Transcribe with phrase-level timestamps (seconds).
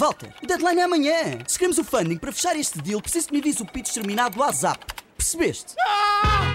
[0.00, 1.38] Walter, o deadline é amanhã.
[1.46, 4.34] Se queremos o funding para fechar este deal, preciso que me avise o pitch terminado
[4.36, 4.78] do WhatsApp.
[5.14, 5.74] Percebeste?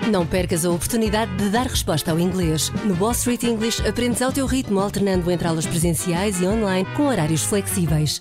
[0.10, 2.72] Não percas a oportunidade de dar resposta ao inglês.
[2.84, 7.06] No Wall Street English aprendes ao teu ritmo, alternando entre aulas presenciais e online com
[7.06, 8.20] horários flexíveis.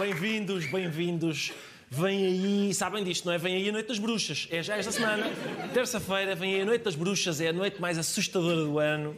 [0.00, 1.52] Bem-vindos, bem-vindos.
[1.90, 3.38] Vem aí, sabem disto, não é?
[3.38, 4.48] Vem aí a Noite das Bruxas.
[4.50, 5.30] É já esta semana,
[5.74, 7.38] terça-feira, vem aí a Noite das Bruxas.
[7.38, 9.14] É a noite mais assustadora do ano.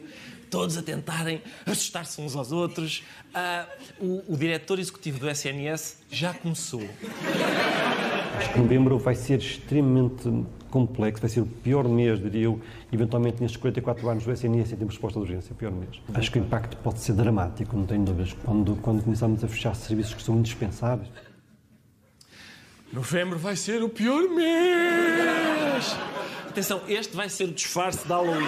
[0.49, 3.01] Todos a tentarem assustar-se uns aos outros.
[3.33, 3.65] Ah,
[3.97, 6.83] o, o diretor executivo do SNS já começou.
[8.37, 10.27] Acho que novembro vai ser extremamente
[10.73, 12.59] complexo, vai ser o pior mês, diria eu,
[12.91, 16.01] eventualmente nestes 44 anos do SNS em termos de resposta de urgência, o pior mês.
[16.15, 19.75] Acho que o impacto pode ser dramático, não tenho dúvidas, quando, quando começamos a fechar
[19.75, 21.07] serviços que são indispensáveis.
[22.91, 25.95] Novembro vai ser o pior mês!
[26.49, 28.43] Atenção, este vai ser o disfarce de Halloween.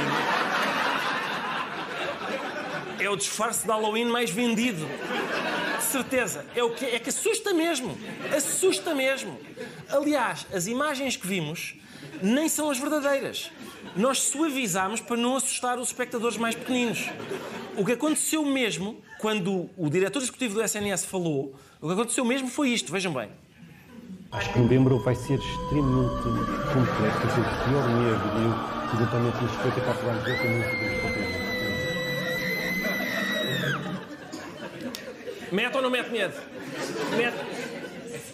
[3.00, 4.88] É o disfarce de Halloween mais vendido.
[5.96, 6.46] Certeza.
[6.54, 7.98] É o que é que assusta mesmo.
[8.36, 9.40] Assusta mesmo.
[9.88, 11.76] Aliás, as imagens que vimos
[12.22, 13.50] nem são as verdadeiras.
[13.96, 17.10] Nós suavizámos para não assustar os espectadores mais pequeninos.
[17.78, 22.50] O que aconteceu mesmo, quando o diretor executivo do SNS falou, o que aconteceu mesmo
[22.50, 23.30] foi isto, vejam bem.
[24.34, 26.24] Acho que novembro vai ser extremamente
[26.74, 28.10] complexo, vai ser pior diria
[28.44, 31.45] eu, eventualmente nestes 44 anos do SNS em
[35.52, 36.34] Mete ou não mete medo?
[37.16, 37.36] Mete.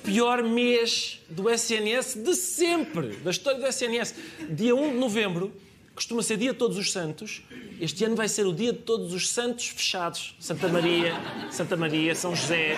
[0.03, 4.15] Pior mês do SNS de sempre, da história do SNS.
[4.49, 5.53] Dia 1 de novembro,
[5.93, 7.43] costuma ser dia de todos os santos.
[7.79, 10.35] Este ano vai ser o dia de todos os santos fechados.
[10.39, 11.13] Santa Maria,
[11.51, 12.75] Santa Maria, São José,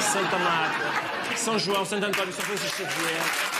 [0.00, 3.56] Santa Marta, São João, Santo António, São Francisco Xavier.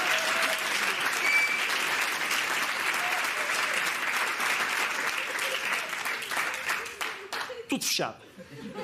[7.68, 8.16] Tudo fechado.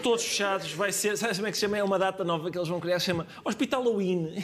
[0.03, 0.73] Todos fechados.
[0.73, 1.17] Vai ser.
[1.17, 1.79] Sabe como é que se chama?
[1.79, 2.99] É uma data nova que eles vão criar.
[3.01, 4.35] Se chama Hospital Halloween.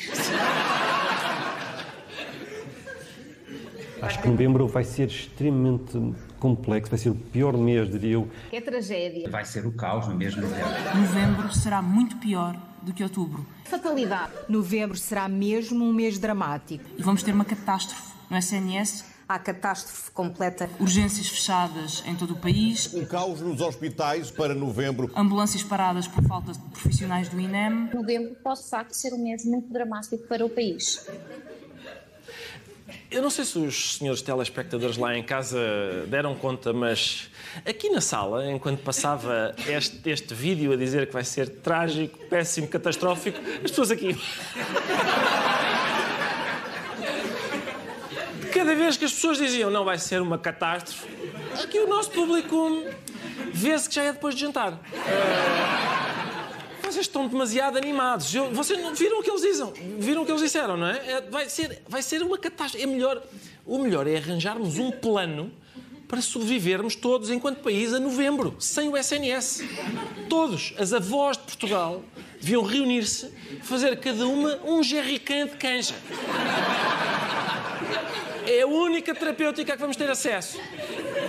[4.00, 8.60] Acho que novembro vai ser extremamente complexo, vai ser o pior mês, diria eu, É
[8.60, 9.28] tragédia.
[9.28, 10.70] Vai ser o caos no mês de novembro.
[10.94, 13.44] Novembro será muito pior do que outubro.
[13.64, 14.32] Fatalidade.
[14.48, 16.84] Novembro será mesmo um mês dramático.
[16.96, 20.70] E vamos ter uma catástrofe no SNS, Há catástrofe completa.
[20.80, 25.10] urgências fechadas em todo o país, Um caos nos hospitais para novembro.
[25.14, 27.90] ambulâncias paradas por falta de profissionais do INEM.
[27.92, 31.06] Novembro pode, de facto, ser um mês muito dramático para o país.
[33.10, 35.58] Eu não sei se os senhores telespectadores lá em casa
[36.08, 37.30] deram conta, mas
[37.66, 42.66] aqui na sala, enquanto passava este, este vídeo a dizer que vai ser trágico, péssimo,
[42.66, 44.16] catastrófico, as pessoas aqui.
[48.58, 51.06] Cada vez que as pessoas diziam não vai ser uma catástrofe,
[51.62, 52.84] aqui o nosso público
[53.52, 54.80] vê-se que já é depois de jantar.
[56.82, 58.34] Vocês estão demasiado animados.
[58.34, 59.72] Eu- vocês não viram o que eles dizem?
[60.00, 60.96] Viram o que eles disseram, não é?
[61.08, 62.82] É, vai, ser, vai ser uma catástrofe.
[62.82, 63.22] É melhor,
[63.64, 65.52] o melhor é arranjarmos um plano
[66.08, 69.62] para sobrevivermos todos, enquanto país, a novembro, sem o SNS.
[70.28, 72.02] Todos, as avós de Portugal,
[72.40, 73.30] deviam reunir-se,
[73.62, 75.94] fazer cada uma um jerrycan de canja.
[78.48, 80.58] É a única terapêutica que vamos ter acesso.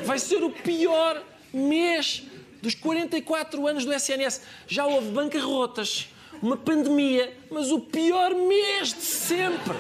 [0.06, 1.22] Vai ser o pior
[1.54, 2.24] mês
[2.62, 4.42] dos 44 anos do SNS.
[4.66, 6.08] Já houve bancarrotas,
[6.42, 9.76] uma pandemia, mas o pior mês de sempre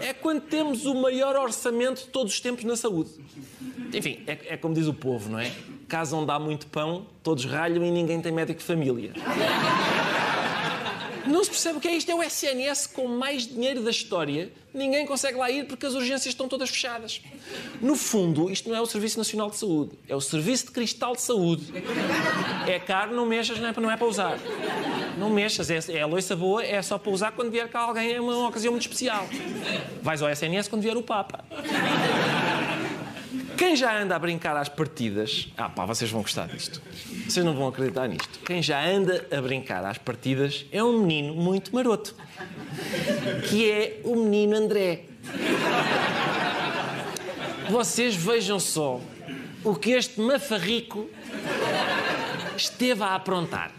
[0.00, 3.10] é quando temos o maior orçamento de todos os tempos na saúde.
[3.92, 5.52] Enfim, é, é como diz o povo, não é?
[5.86, 9.12] Casa onde há muito pão, todos ralham e ninguém tem médico de família.
[11.26, 12.10] Não se percebe o que é isto.
[12.10, 14.52] É o SNS com mais dinheiro da história.
[14.72, 17.20] Ninguém consegue lá ir porque as urgências estão todas fechadas.
[17.80, 19.92] No fundo, isto não é o Serviço Nacional de Saúde.
[20.08, 21.72] É o Serviço de Cristal de Saúde.
[22.66, 24.38] É caro, não mexas, não é, para- não é para usar.
[25.16, 25.70] Não mexas.
[25.70, 28.48] É, é a loiça boa, é só para usar quando vier cá alguém em uma
[28.48, 29.26] ocasião muito especial.
[30.02, 31.44] Vais ao SNS quando vier o Papa.
[33.56, 35.48] Quem já anda a brincar às partidas.
[35.56, 36.82] Ah, pá, vocês vão gostar disto.
[37.28, 38.40] Vocês não vão acreditar nisto.
[38.44, 42.14] Quem já anda a brincar às partidas é um menino muito maroto.
[43.48, 45.04] Que é o menino André.
[47.70, 49.00] Vocês vejam só
[49.62, 51.08] o que este mafarrico
[52.56, 53.72] esteve a aprontar.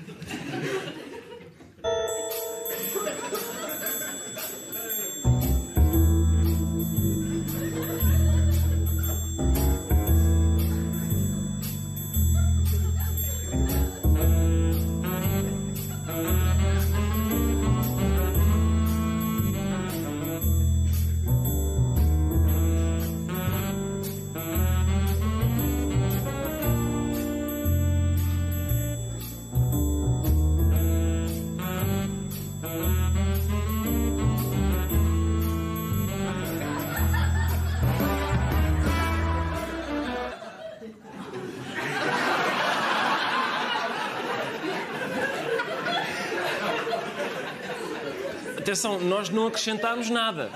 [48.76, 50.52] Atenção, nós não acrescentámos nada.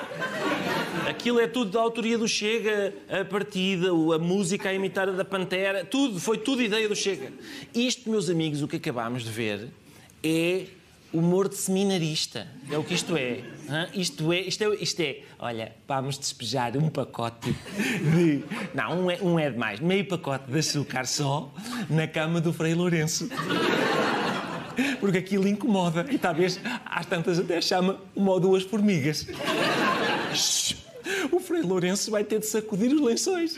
[1.08, 5.86] Aquilo é tudo da autoria do Chega, a partida, a música a imitar da Pantera,
[5.86, 7.32] tudo, foi tudo ideia do Chega.
[7.74, 9.70] Isto, meus amigos, o que acabámos de ver
[10.22, 10.66] é
[11.14, 12.46] humor de seminarista.
[12.70, 13.40] É o que isto é.
[13.94, 18.44] Isto é, isto é, isto é, olha, vamos despejar um pacote de.
[18.74, 19.80] Não, um é, um é demais.
[19.80, 21.54] Meio pacote de açúcar só
[21.90, 23.30] na cama do Frei Lourenço.
[25.00, 26.06] Porque aquilo incomoda.
[26.10, 29.28] E talvez às tantas até chama uma ou duas formigas.
[31.32, 33.58] O Frei Lourenço vai ter de sacudir os lençóis.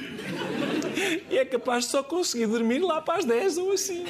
[1.30, 4.04] E é capaz de só conseguir dormir lá para as 10 ou assim.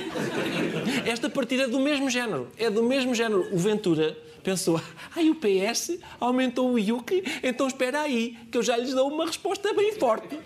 [1.05, 2.47] Esta partida é do mesmo género.
[2.57, 3.47] É do mesmo género.
[3.51, 4.81] O Ventura pensou:
[5.15, 9.25] ai, o PS aumentou o IUC, então espera aí, que eu já lhes dou uma
[9.25, 10.39] resposta bem forte.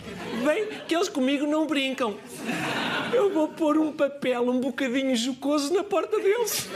[0.43, 2.15] Bem, que eles comigo não brincam.
[3.13, 6.67] Eu vou pôr um papel um bocadinho jocoso na porta deles.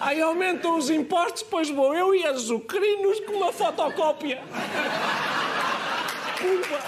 [0.00, 4.42] Aí aumentam os impostos, pois vou eu e azucrinos com uma fotocópia.
[6.38, 6.80] Pumba.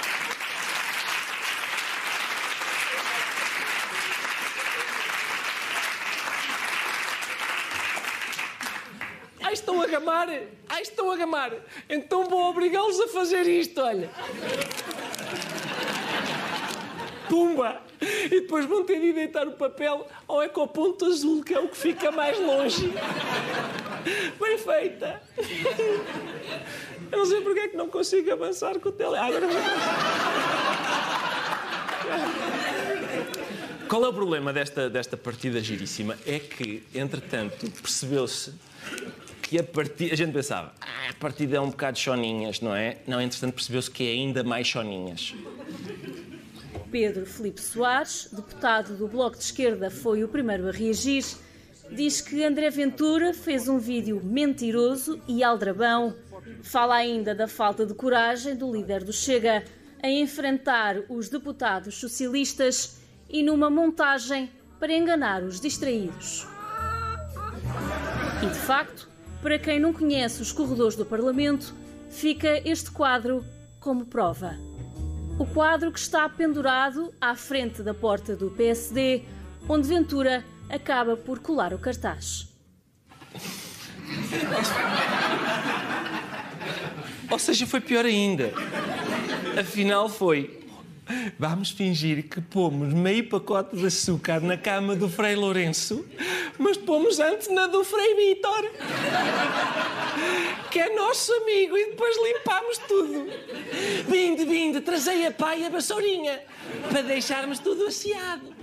[9.43, 10.29] Ai, estão a gamar!
[10.69, 11.53] Ai, estão a gamar!
[11.89, 14.11] Então vou obrigá-los a fazer isto, olha.
[17.29, 17.83] Pumba!
[18.01, 21.77] E depois vão ter de deitar o papel ao ecoponto azul, que é o que
[21.77, 22.91] fica mais longe.
[24.41, 25.23] Bem feita!
[27.11, 29.17] Eu não sei porque é que não consigo avançar com o tele.
[29.17, 29.47] Ah, agora...
[33.89, 36.19] Qual é o problema desta, desta partida giríssima?
[36.27, 38.55] É que, entretanto, percebeu-se
[39.53, 40.13] que a.
[40.13, 42.99] A gente pensava, ah, a partida é um bocado choninhas, não é?
[43.07, 45.35] Não, entretanto, percebeu-se que é ainda mais choninhas.
[46.91, 51.25] Pedro Felipe Soares, deputado do Bloco de Esquerda, foi o primeiro a reagir.
[51.91, 56.15] Diz que André Ventura fez um vídeo mentiroso e aldrabão.
[56.63, 59.65] Fala ainda da falta de coragem do líder do Chega
[60.03, 62.99] em enfrentar os deputados socialistas
[63.29, 66.47] e numa montagem para enganar os distraídos.
[68.43, 69.12] E de facto,
[69.43, 71.75] para quem não conhece os corredores do Parlamento,
[72.09, 73.45] fica este quadro
[73.81, 74.57] como prova.
[75.39, 79.25] O quadro que está pendurado à frente da porta do PSD,
[79.69, 82.47] onde Ventura acaba por colar o cartaz.
[87.29, 88.53] Ou seja, foi pior ainda.
[89.59, 90.62] Afinal, foi.
[91.39, 96.05] Vamos fingir que pomos meio pacote de açúcar na cama do Frei Lourenço,
[96.59, 98.71] mas pomos antes na do Frei Vítor,
[100.71, 103.27] que é nosso amigo, e depois limpamos tudo.
[104.09, 106.41] Vinde, vinde, trazei a pá e a vassourinha,
[106.89, 108.55] para deixarmos tudo asseado.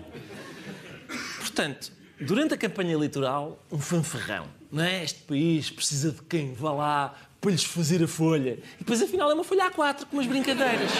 [1.38, 4.48] Portanto, durante a campanha eleitoral, um fanfarrão.
[4.72, 5.03] Não é?
[5.03, 8.60] Este país precisa de quem vá lá para lhes fazer a folha.
[8.75, 10.91] E depois, afinal, é uma folha A4 com umas brincadeiras.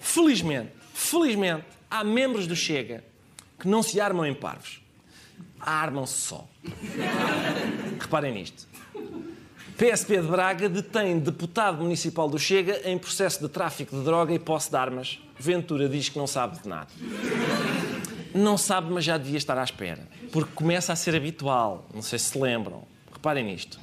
[0.00, 3.04] Felizmente, felizmente, há membros do Chega
[3.58, 4.80] que não se armam em parvos.
[5.60, 6.48] Armam-se só.
[8.00, 8.66] Reparem nisto.
[9.76, 14.38] PSP de Braga detém deputado municipal do Chega em processo de tráfico de droga e
[14.38, 15.18] posse de armas.
[15.38, 16.88] Ventura diz que não sabe de nada.
[18.34, 20.06] Não sabe, mas já devia estar à espera.
[20.32, 21.86] Porque começa a ser habitual.
[21.94, 22.84] Não sei se se lembram.
[23.12, 23.80] Reparem nisto.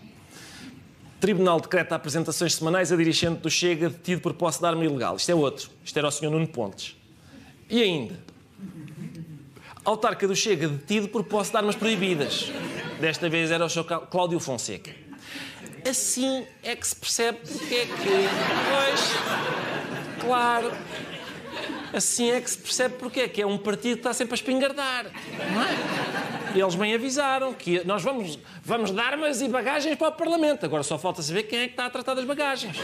[1.20, 5.16] Tribunal decreta apresentações semanais a dirigente do Chega detido por posse de arma ilegal.
[5.16, 5.70] Isto é outro.
[5.84, 6.30] Isto era o Sr.
[6.30, 6.96] Nuno Pontes.
[7.70, 8.20] E ainda.
[9.84, 12.52] Autarca do Chega detido por posse de armas proibidas.
[13.00, 13.84] Desta vez era o Sr.
[14.12, 14.92] Cláudio Fonseca.
[15.90, 17.94] Assim é que se percebe porque é que.
[18.70, 20.22] Pois.
[20.22, 20.72] Claro.
[21.94, 24.36] Assim é que se percebe porque é que é um partido que está sempre a
[24.36, 25.06] espingardar.
[25.06, 26.37] Não é?
[26.56, 30.66] Eles bem avisaram que nós vamos, vamos dar armas e bagagens para o Parlamento.
[30.66, 32.78] Agora só falta saber quem é que está a tratar das bagagens.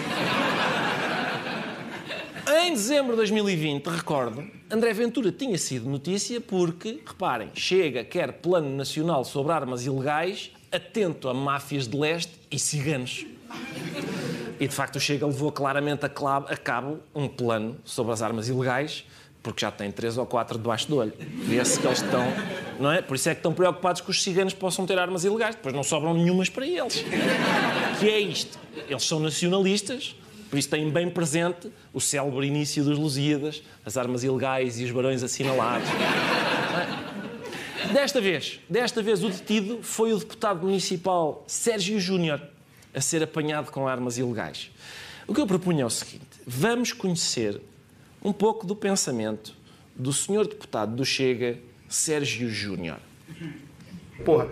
[2.61, 8.69] Em dezembro de 2020, recordo, André Ventura tinha sido notícia porque, reparem, chega, quer plano
[8.75, 13.25] nacional sobre armas ilegais, atento a máfias de leste e ciganos.
[14.59, 19.05] E de facto o Chega levou claramente a cabo um plano sobre as armas ilegais,
[19.43, 21.13] porque já tem três ou quatro debaixo do olho.
[21.19, 22.23] Vê-se que eles estão.
[22.79, 23.01] Não é?
[23.01, 25.83] Por isso é que estão preocupados que os ciganos possam ter armas ilegais, depois não
[25.83, 27.03] sobram nenhumas para eles.
[27.99, 28.57] Que é isto.
[28.87, 30.15] Eles são nacionalistas,
[30.49, 34.91] por isso têm bem presente o célebre início dos Lusíadas, as armas ilegais e os
[34.91, 35.87] barões assinalados.
[37.91, 42.41] Desta vez, desta vez o detido foi o deputado municipal Sérgio Júnior,
[42.93, 44.71] a ser apanhado com armas ilegais.
[45.27, 47.61] O que eu propunho é o seguinte: vamos conhecer
[48.23, 49.55] um pouco do pensamento
[49.95, 52.97] do senhor deputado do Chega, Sérgio Júnior.
[54.25, 54.49] Porra,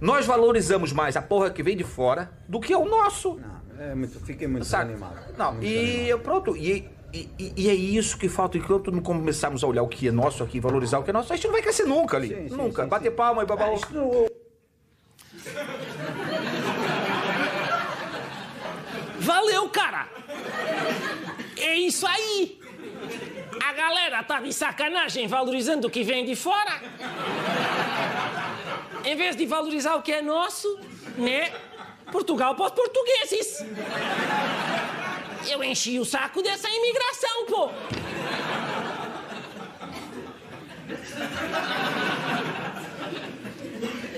[0.00, 3.38] nós valorizamos mais a porra que vem de fora do que o nosso.
[3.78, 4.92] É muito, fiquei muito Sabe?
[4.92, 5.32] desanimado.
[5.36, 6.22] Não, Muito e desanimado.
[6.22, 8.56] pronto, e, e, e- é isso que falta.
[8.56, 11.32] Enquanto não começarmos a olhar o que é nosso aqui, valorizar o que é nosso,
[11.32, 12.28] a gente não vai crescer nunca ali.
[12.28, 12.82] Sim, sim, nunca.
[12.84, 13.66] sim, Bater palma e babá.
[19.18, 20.08] Valeu, cara!
[21.56, 22.60] É isso aí!
[23.62, 26.80] A galera tá de sacanagem valorizando o que vem de fora.
[29.04, 30.78] Em vez de valorizar o que é nosso,
[31.16, 31.52] né?
[32.10, 33.64] Portugal os portugueses.
[35.48, 37.70] Eu enchi o saco dessa imigração, pô!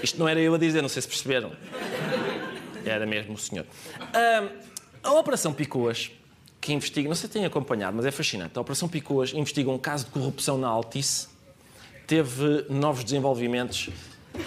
[0.03, 1.53] Isto não era eu a dizer, não sei se perceberam.
[2.85, 3.67] Era mesmo o senhor.
[4.15, 4.49] Ahm,
[5.03, 6.13] a Operação Picoas,
[6.67, 8.59] que investiga, não sei se têm acompanhado, mas é fascinante.
[8.59, 11.29] A Operação Picoas investiga um caso de corrupção na Altice,
[12.09, 13.89] teve novos desenvolvimentos.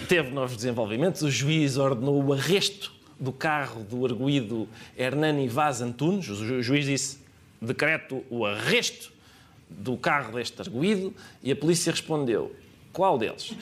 [0.06, 1.22] Teve novos desenvolvimentos.
[1.22, 6.28] O juiz ordenou o arresto do carro do arguído Hernani Vaz Antunes.
[6.28, 7.18] O ju- juiz disse:
[7.60, 9.10] decreto o arresto
[9.68, 11.12] do carro deste arguído.
[11.42, 12.54] E a polícia respondeu:
[12.92, 13.52] qual deles?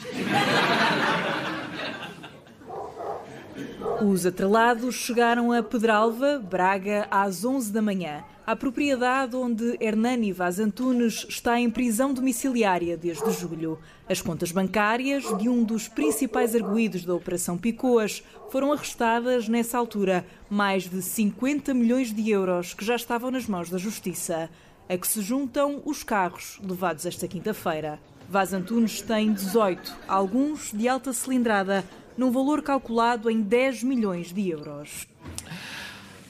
[4.05, 10.59] Os atrelados chegaram a Pedralva, Braga, às 11 da manhã, à propriedade onde Hernani Vaz
[10.59, 13.77] Antunes está em prisão domiciliária desde julho.
[14.09, 20.25] As contas bancárias de um dos principais arguídos da Operação Picoas foram arrestadas nessa altura,
[20.49, 24.49] mais de 50 milhões de euros que já estavam nas mãos da Justiça,
[24.89, 27.99] a que se juntam os carros levados esta quinta-feira.
[28.27, 31.85] Vaz Antunes tem 18, alguns de alta cilindrada,
[32.17, 35.07] num valor calculado em 10 milhões de euros.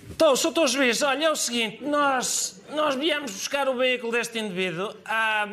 [0.10, 0.44] Então, Sr.
[0.44, 4.94] Doutor Juiz, olha, é o seguinte, nós, nós viemos buscar o veículo deste indivíduo.
[5.06, 5.48] Ah,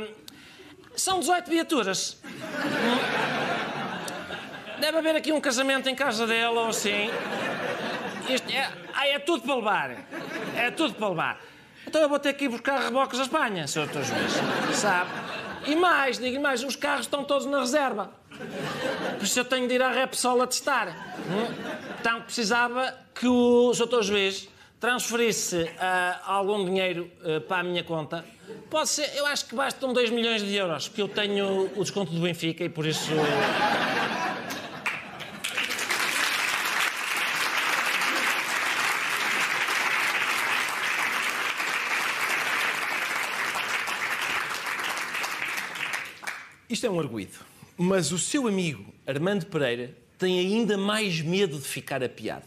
[0.96, 2.18] são 18 viaturas.
[2.24, 3.36] Hum.
[4.80, 7.10] Deve haver aqui um casamento em casa dele ou assim.
[8.28, 9.90] Isto é, ah, é tudo para levar.
[10.56, 11.40] É tudo para levar.
[11.86, 13.86] Então eu vou ter que ir buscar reboques à Espanha, Sr.
[13.86, 14.32] Doutor Juiz.
[14.74, 15.10] Sabe?
[15.66, 18.10] E mais, digo mais, os carros estão todos na reserva.
[19.16, 20.88] Por isso eu tenho de ir à Repsol a testar.
[20.88, 21.54] Hum?
[22.00, 24.02] Então precisava que o Sr.
[24.02, 28.24] Juiz transferisse ah, algum dinheiro ah, para a minha conta.
[28.70, 32.12] Pode ser, eu acho que bastam 2 milhões de euros, porque eu tenho o desconto
[32.12, 33.10] do Benfica e por isso.
[46.68, 47.55] Isto é um arguído.
[47.76, 52.46] Mas o seu amigo Armando Pereira tem ainda mais medo de ficar apiado.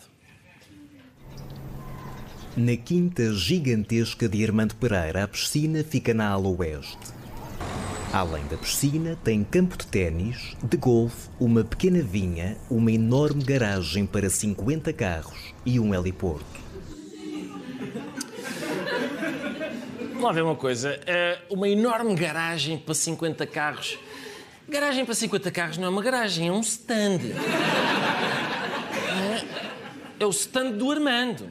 [2.57, 6.97] Na quinta gigantesca de Armando Pereira, a piscina fica na ala oeste.
[8.11, 14.05] Além da piscina, tem campo de ténis, de golfe, uma pequena vinha, uma enorme garagem
[14.07, 16.43] para 50 carros e um heliporto.
[20.09, 20.99] Vamos lá ver uma coisa.
[21.05, 23.97] eh, uma enorme garagem para 50 carros.
[24.69, 27.21] Garagem para 50 carros não é uma garagem, é um stand.
[30.19, 31.49] É, é o stand do Armando.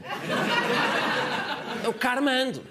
[1.82, 2.62] É o Carmando.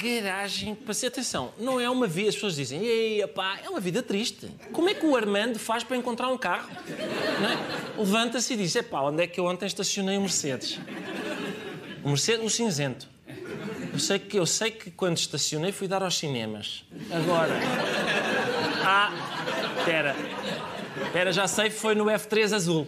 [0.00, 1.08] Garagem para ser.
[1.08, 2.28] Atenção, não é uma vida.
[2.28, 4.48] As pessoas dizem, ei, pá, é uma vida triste.
[4.72, 6.68] Como é que o Armando faz para encontrar um carro?
[7.40, 7.81] Não é?
[7.96, 10.78] Levanta-se e diz: epá, onde é que eu ontem estacionei o Mercedes?
[12.02, 13.08] O Mercedes, o cinzento.
[13.92, 16.84] Eu sei, que, eu sei que quando estacionei fui dar aos cinemas.
[17.10, 17.52] Agora.
[18.84, 19.12] Ah,
[19.78, 20.16] espera.
[21.04, 22.86] Espera, já sei, foi no F3 azul.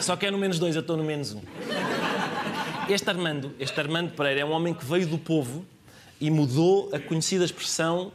[0.00, 1.40] Só que é no menos dois, eu estou no menos um.
[2.88, 5.64] Este Armando, este Armando Pereira é um homem que veio do povo
[6.20, 8.12] e mudou a conhecida expressão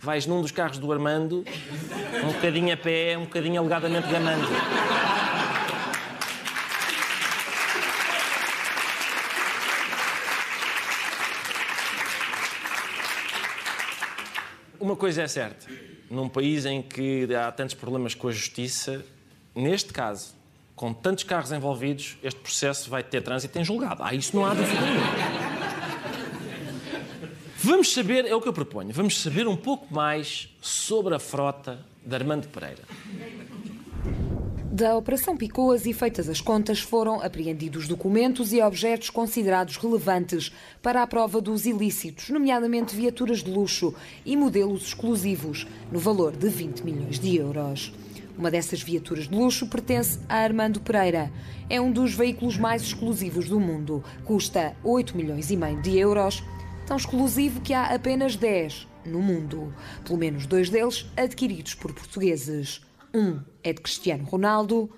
[0.00, 1.44] vais num dos carros do Armando,
[2.24, 4.46] um bocadinho a pé, um bocadinho alegadamente gamando.
[14.98, 15.66] Coisa é certa,
[16.10, 19.04] num país em que há tantos problemas com a justiça,
[19.54, 20.34] neste caso,
[20.76, 24.02] com tantos carros envolvidos, este processo vai ter trânsito em julgado.
[24.02, 24.78] Ah, isso não há dúvida.
[27.60, 31.84] Vamos saber, é o que eu proponho, vamos saber um pouco mais sobre a frota
[32.04, 32.82] de Armando Pereira.
[34.78, 41.02] Da Operação Picoas e feitas as contas, foram apreendidos documentos e objetos considerados relevantes para
[41.02, 43.92] a prova dos ilícitos, nomeadamente viaturas de luxo
[44.24, 47.92] e modelos exclusivos, no valor de 20 milhões de euros.
[48.38, 51.32] Uma dessas viaturas de luxo pertence a Armando Pereira.
[51.68, 54.04] É um dos veículos mais exclusivos do mundo.
[54.24, 56.44] Custa 8 milhões e meio de euros,
[56.86, 59.74] tão exclusivo que há apenas 10 no mundo.
[60.04, 62.80] Pelo menos dois deles adquiridos por portugueses.
[63.12, 64.90] Um é de Cristiano Ronaldo,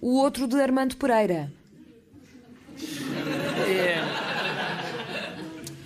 [0.00, 1.52] o outro de Armando Pereira.
[3.66, 3.98] É,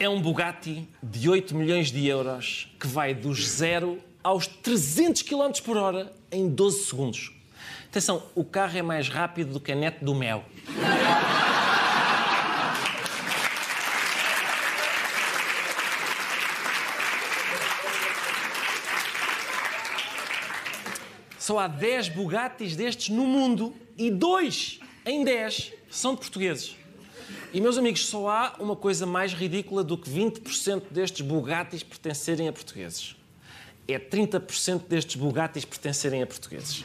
[0.05, 5.51] é um Bugatti de 8 milhões de euros que vai dos zero aos 300 km
[5.65, 7.33] por hora em 12 segundos.
[7.89, 10.45] Atenção, o carro é mais rápido do que a net do mel.
[21.41, 26.77] Só há 10 Bugattis destes no mundo e dois em 10 são de portugueses.
[27.51, 32.47] E, meus amigos, só há uma coisa mais ridícula do que 20% destes Bugattis pertencerem
[32.47, 33.17] a portugueses.
[33.89, 36.85] É 30% destes Bugattis pertencerem a portugueses.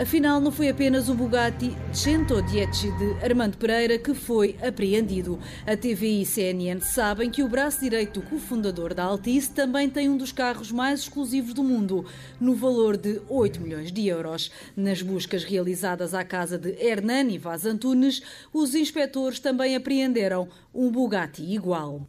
[0.00, 5.38] Afinal, não foi apenas o Bugatti Cento Dieci de Armando Pereira que foi apreendido.
[5.66, 10.08] A TVI e CNN sabem que o braço direito do cofundador da Altice também tem
[10.08, 12.06] um dos carros mais exclusivos do mundo,
[12.40, 14.50] no valor de 8 milhões de euros.
[14.74, 18.22] Nas buscas realizadas à casa de Hernani Vaz Antunes,
[18.54, 22.08] os inspectores também apreenderam um Bugatti igual.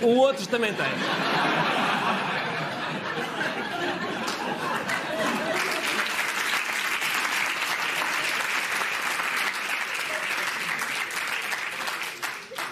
[0.00, 0.86] O outro também tem.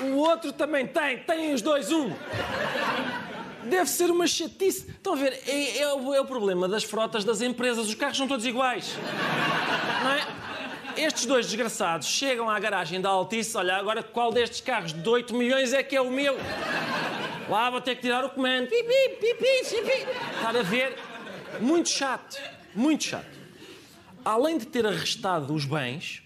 [0.03, 2.13] O outro também tem, tem os dois um.
[3.65, 4.91] Deve ser uma chatice.
[4.91, 5.41] Estão a ver?
[5.47, 7.89] É, é o, é o problema das frotas das empresas.
[7.89, 8.95] Os carros são todos iguais.
[10.05, 11.05] Não é?
[11.05, 13.57] Estes dois desgraçados chegam à garagem da Altice.
[13.57, 16.37] Olha, agora qual destes carros de 8 milhões é que é o meu?
[17.49, 18.69] Lá vou ter que tirar o comando.
[18.69, 20.07] Pipi, pipi, pipi.
[20.37, 20.97] Estar a ver?
[21.61, 22.41] Muito chato.
[22.75, 23.37] Muito chato.
[24.25, 26.23] Além de ter arrestado os bens,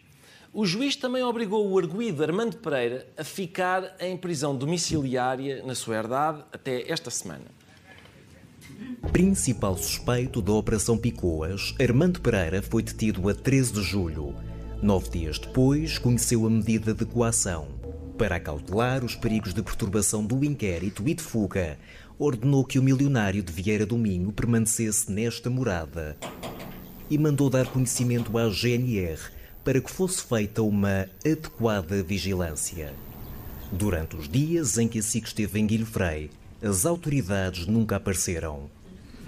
[0.53, 5.97] o juiz também obrigou o arguído Armando Pereira a ficar em prisão domiciliária na sua
[5.97, 7.45] herdade até esta semana.
[9.13, 14.35] Principal suspeito da Operação Picoas, Armando Pereira foi detido a 13 de julho.
[14.83, 17.69] Nove dias depois, conheceu a medida de coação.
[18.19, 21.79] Para acautelar os perigos de perturbação do inquérito e de fuga,
[22.19, 26.17] ordenou que o milionário de Vieira do Minho permanecesse nesta morada
[27.09, 32.93] e mandou dar conhecimento à GNR para que fosse feita uma adequada vigilância.
[33.73, 36.31] Durante os dias em que a SIC esteve em Guilherme
[36.63, 38.69] as autoridades nunca apareceram.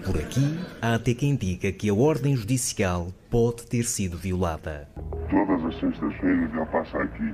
[0.05, 4.87] Por aqui, há até quem diga que a ordem judicial pode ter sido violada.
[5.31, 7.33] Todas as sextas-feiras ele passa aqui,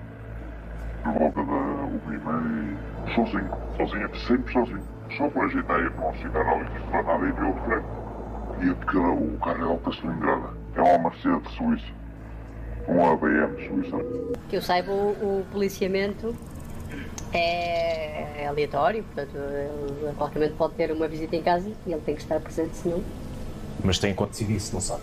[1.03, 4.83] por volta da uma e sozinho, sozinho, sempre sozinho.
[5.17, 7.99] Só para ajeitar para um hospital ali, para nada e ver o frente.
[8.61, 10.53] E o carro é alta cilindrada.
[10.75, 11.98] É uma Mercedes Suíça.
[12.89, 13.97] Um ABM Suíça.
[14.49, 16.35] Que eu saiba, o, o policiamento
[17.31, 21.91] é, é aleatório, portanto, ele a qualquer momento pode ter uma visita em casa e
[21.91, 23.03] ele tem que estar presente, senão.
[23.83, 25.01] Mas tem acontecido isso, não sabe?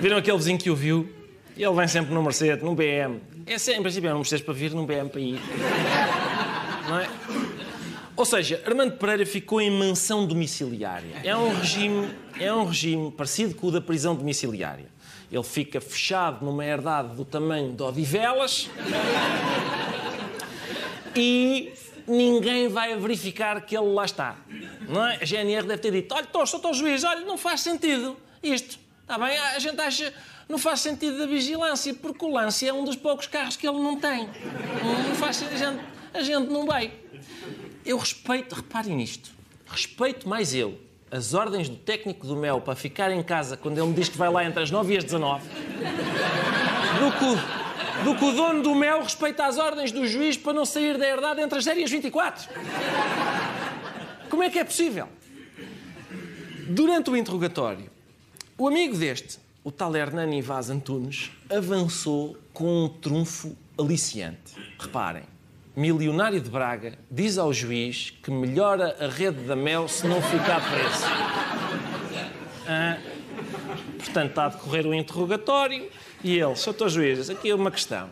[0.00, 1.08] Viram aquele vizinho que o viu?
[1.56, 3.20] Ele vem sempre num Mercedes, num BM.
[3.46, 5.40] É sempre, em princípio, é um Mercedes para vir, num BM para ir.
[6.88, 7.08] Não é?
[8.24, 11.20] Ou seja, Armando Pereira ficou em mansão domiciliária.
[11.22, 12.08] É um regime,
[12.40, 14.86] é um regime parecido com o da prisão domiciliária.
[15.30, 18.70] Ele fica fechado numa herdade do tamanho de Odivelas
[21.14, 21.74] e
[22.08, 24.36] ninguém vai verificar que ele lá está.
[24.88, 25.16] Não é?
[25.16, 28.78] A GNR deve ter dito: olha, estou, sou juiz, olha, não faz sentido isto.
[29.02, 29.36] Está bem?
[29.36, 30.14] A gente acha
[30.48, 33.80] não faz sentido da vigilância, porque o lance é um dos poucos carros que ele
[33.80, 34.30] não tem.
[34.82, 35.84] Não faz sentido, a gente,
[36.14, 37.03] a gente não vai.
[37.84, 39.30] Eu respeito, reparem nisto,
[39.66, 40.78] respeito mais eu
[41.10, 44.18] as ordens do técnico do Mel para ficar em casa quando ele me diz que
[44.18, 45.48] vai lá entre as 9 e as 19
[46.98, 50.64] do que, do que o dono do Mel respeita as ordens do juiz para não
[50.64, 52.48] sair da herdade entre as 0 e as 24.
[54.28, 55.08] Como é que é possível?
[56.68, 57.90] Durante o interrogatório,
[58.56, 64.54] o amigo deste, o tal Hernani Vaz Antunes, avançou com um trunfo aliciante.
[64.78, 65.24] Reparem,
[65.76, 70.60] milionário de Braga diz ao juiz que melhora a rede da Mel se não ficar
[70.70, 71.04] preso.
[72.66, 72.96] Ah,
[73.98, 75.88] portanto, está a decorrer o interrogatório
[76.22, 76.88] e ele, Sr.
[76.88, 78.08] Juiz, aqui é uma questão.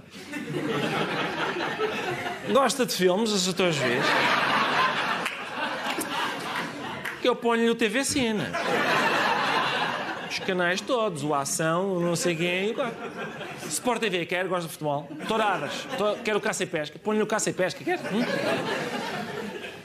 [2.53, 3.72] Gosta de filmes, o Sr.
[3.72, 4.05] Juiz?
[7.22, 8.44] Que eu ponho-lhe o TV Cine.
[10.32, 12.74] Os canais todos, o Ação, o não sei quem.
[13.68, 14.48] Sport TV, quer?
[14.48, 15.08] Gosta de futebol?
[15.28, 16.16] Touradas, to...
[16.24, 16.98] quero caça e pesca.
[16.98, 17.98] Põe-lhe o caça e pesca, quer?
[17.98, 18.24] Hum?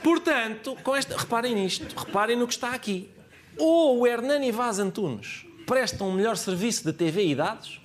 [0.02, 1.18] Portanto, com esta...
[1.18, 3.10] reparem nisto, reparem no que está aqui.
[3.58, 7.82] Ou o Hernani Vaz Antunes presta um melhor serviço de TV e dados,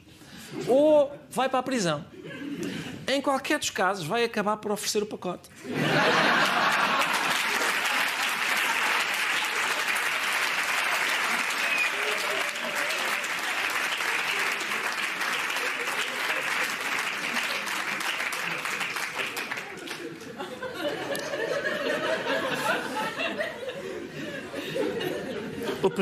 [0.68, 2.04] ou vai para a prisão.
[3.08, 5.48] Em qualquer dos casos, vai acabar por oferecer o pacote.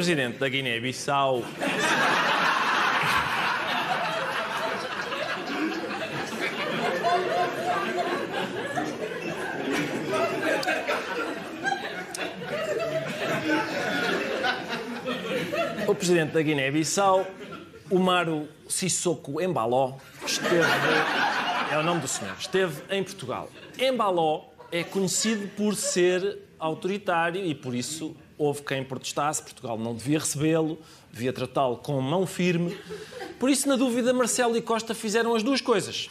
[0.01, 1.45] Presidente da Guiné-Bissau.
[15.87, 17.27] O presidente da Guiné-Bissau,
[17.91, 20.65] Umaru Sissoko Embaló, esteve.
[21.71, 22.37] É o nome do senhor.
[22.41, 23.51] Esteve em Portugal.
[23.79, 29.43] Embaló é conhecido por ser autoritário e por isso houve quem protestasse.
[29.43, 30.79] Portugal não devia recebê-lo,
[31.13, 32.75] devia tratá-lo com mão firme.
[33.39, 36.09] Por isso, na dúvida, Marcelo e Costa fizeram as duas coisas.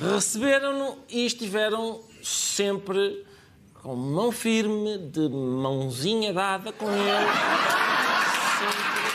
[0.00, 3.24] Receberam-no e estiveram sempre
[3.82, 7.28] com mão firme, de mãozinha dada com ele.
[8.58, 9.08] Sempre.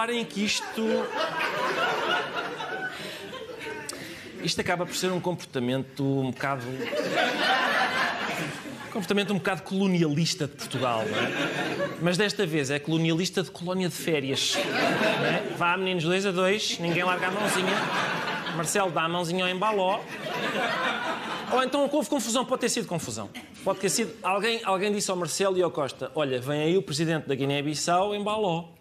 [0.00, 0.82] Reparem que isto.
[4.42, 6.64] Isto acaba por ser um comportamento um bocado.
[8.86, 11.90] Um comportamento um bocado colonialista de Portugal, não é?
[12.00, 14.56] Mas desta vez é colonialista de colónia de férias.
[14.56, 15.54] É?
[15.56, 17.76] Vá, meninos, dois a dois, ninguém larga a mãozinha.
[18.56, 20.00] Marcelo dá a mãozinha ao embaló.
[21.52, 23.28] Ou então houve confusão, pode ter sido confusão.
[23.62, 24.12] Pode ter sido.
[24.22, 28.14] Alguém, alguém disse ao Marcelo e ao Costa: Olha, vem aí o presidente da Guiné-Bissau
[28.14, 28.79] em Baló.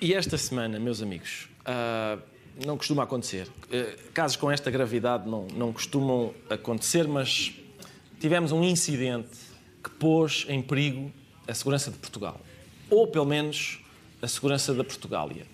[0.00, 2.20] E esta semana, meus amigos, uh,
[2.66, 3.46] não costuma acontecer.
[3.46, 7.52] Uh, casos com esta gravidade não, não costumam acontecer, mas
[8.18, 9.38] tivemos um incidente
[9.80, 11.12] que pôs em perigo
[11.46, 12.40] a segurança de Portugal.
[12.90, 13.78] Ou, pelo menos,
[14.20, 15.46] a segurança da Portugália.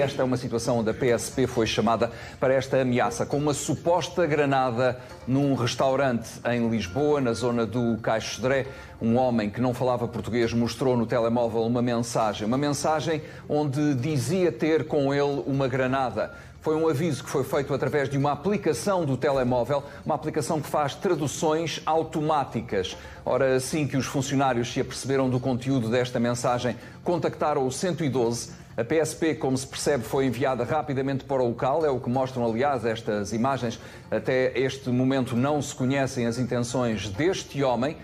[0.00, 4.26] Esta é uma situação onde a PSP foi chamada para esta ameaça, com uma suposta
[4.26, 8.66] granada num restaurante em Lisboa, na zona do Caixo Dré.
[9.00, 14.50] Um homem que não falava português mostrou no telemóvel uma mensagem, uma mensagem onde dizia
[14.50, 16.34] ter com ele uma granada.
[16.60, 20.66] Foi um aviso que foi feito através de uma aplicação do telemóvel, uma aplicação que
[20.66, 22.96] faz traduções automáticas.
[23.24, 28.82] Ora, assim que os funcionários se aperceberam do conteúdo desta mensagem, contactaram o 112 a
[28.82, 32.84] PSP, como se percebe, foi enviada rapidamente para o local, é o que mostram, aliás,
[32.84, 33.78] estas imagens.
[34.10, 37.96] Até este momento não se conhecem as intenções deste homem.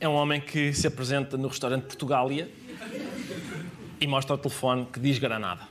[0.00, 2.50] É um homem que se apresenta no restaurante Portugália
[4.00, 5.62] e mostra o telefone que diz Granada.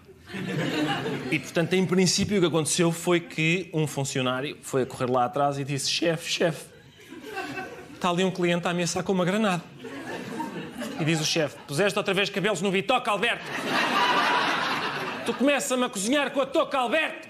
[1.31, 5.25] E, portanto, em princípio, o que aconteceu foi que um funcionário foi a correr lá
[5.25, 6.65] atrás e disse: Chefe, chefe,
[7.93, 9.63] está ali um cliente a ameaçar com uma granada.
[10.99, 13.43] E diz o chefe: Puseste outra vez cabelos no bitoque, Alberto?
[15.25, 17.27] Tu começas-me a cozinhar com a toca, Alberto?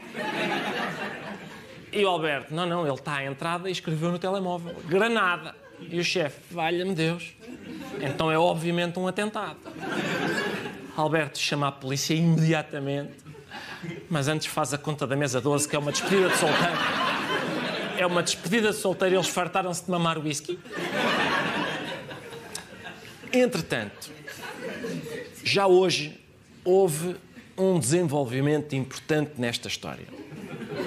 [1.92, 5.56] E o Alberto: Não, não, ele está à entrada e escreveu no telemóvel: Granada.
[5.80, 7.34] E o chefe: Valha-me Deus.
[8.02, 9.58] Então é obviamente um atentado.
[10.96, 13.14] Alberto chama a polícia imediatamente,
[14.10, 16.74] mas antes faz a conta da mesa 12, que é uma despedida de solteiro.
[17.98, 20.60] É uma despedida de solteiro, eles fartaram-se de mamar whisky.
[23.36, 24.12] Entretanto,
[25.44, 26.18] já hoje
[26.64, 27.18] houve
[27.58, 30.06] um desenvolvimento importante nesta história.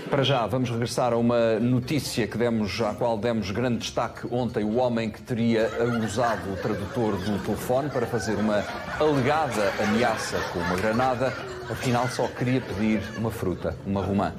[0.09, 4.65] Para já, vamos regressar a uma notícia que demos, à qual demos grande destaque ontem.
[4.65, 5.71] O homem que teria
[6.03, 8.65] usado o tradutor do telefone para fazer uma
[8.99, 11.27] alegada ameaça com uma granada,
[11.71, 14.33] afinal só queria pedir uma fruta, uma romã.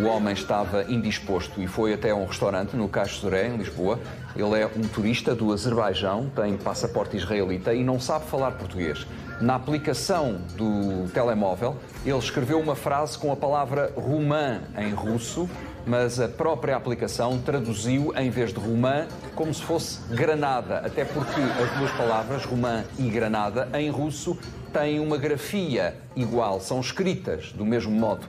[0.00, 3.98] O homem estava indisposto e foi até um restaurante no Caixo Zoré, em Lisboa.
[4.36, 9.04] Ele é um turista do Azerbaijão, tem passaporte israelita e não sabe falar português.
[9.40, 15.50] Na aplicação do telemóvel, ele escreveu uma frase com a palavra romã em russo,
[15.84, 21.40] mas a própria aplicação traduziu, em vez de romã, como se fosse granada, até porque
[21.40, 24.38] as duas palavras, romã e granada, em russo,
[24.72, 28.28] têm uma grafia igual, são escritas do mesmo modo.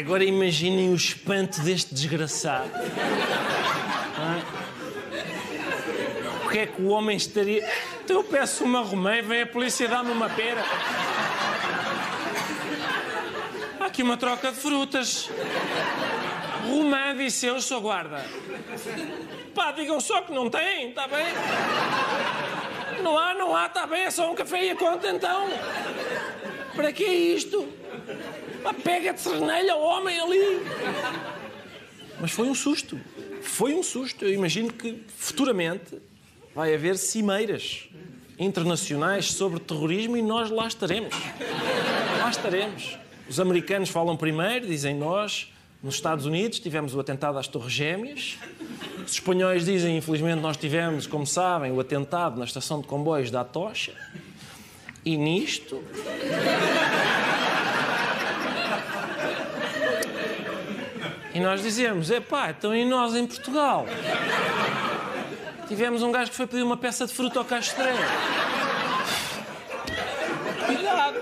[0.00, 2.70] Agora imaginem o espanto deste desgraçado.
[6.42, 7.70] O que é que o homem estaria.
[8.02, 10.64] Então eu peço uma romã e vem a polícia dar-me uma pera.
[13.78, 15.28] Há aqui uma troca de frutas.
[16.66, 18.24] Romã, disse eu, sou guarda.
[19.54, 21.26] Pá, digam só que não tem, está bem?
[23.02, 25.46] Não há, não há, está bem, é só um café e a conta então.
[26.74, 27.79] Para que é isto?
[28.62, 30.60] Pá, pega de cernelha o homem ali.
[32.20, 33.00] Mas foi um susto.
[33.42, 34.24] Foi um susto.
[34.24, 35.98] Eu imagino que futuramente
[36.54, 37.88] vai haver cimeiras
[38.38, 41.14] internacionais sobre terrorismo e nós lá estaremos.
[42.18, 42.98] Lá estaremos.
[43.28, 45.52] Os americanos falam primeiro, dizem nós.
[45.82, 48.36] Nos Estados Unidos tivemos o atentado às Torres Gêmeas.
[49.06, 53.40] Os espanhóis dizem, infelizmente, nós tivemos, como sabem, o atentado na estação de comboios da
[53.40, 53.94] Atocha.
[55.04, 55.82] E nisto.
[61.40, 63.86] E nós dizemos, epá, então e nós em Portugal?
[65.66, 67.96] Tivemos um gajo que foi pedir uma peça de fruta ao castreiro.
[70.66, 71.18] Cuidado!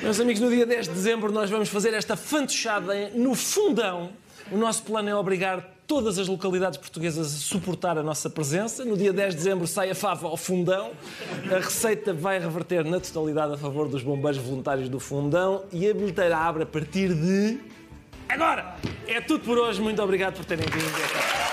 [0.00, 4.12] Meus amigos, no dia 10 de dezembro nós vamos fazer esta fantochada no fundão.
[4.52, 8.84] O nosso plano é obrigar todas as localidades portuguesas a suportar a nossa presença.
[8.84, 10.92] No dia 10 de dezembro sai a fava ao fundão.
[11.50, 15.92] A receita vai reverter na totalidade a favor dos bombeiros voluntários do fundão e a
[15.92, 17.77] bilheteira abre a partir de...
[18.28, 18.76] Agora!
[19.06, 19.80] É tudo por hoje.
[19.80, 21.48] Muito obrigado por terem vindo.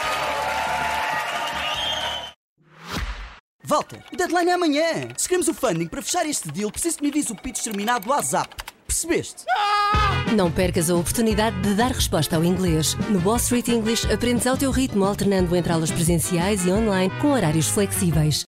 [3.63, 4.83] Walter, o deadline é amanhã.
[5.17, 8.05] Se queremos o funding para fechar este deal, preciso que me avise o pitch terminado
[8.05, 8.55] do WhatsApp.
[8.85, 9.43] Percebeste?
[10.35, 12.95] Não percas a oportunidade de dar resposta ao inglês.
[13.09, 17.31] No Wall Street English aprendes ao teu ritmo, alternando entre aulas presenciais e online com
[17.31, 18.43] horários flexíveis.